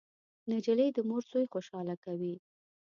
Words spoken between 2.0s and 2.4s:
کوي.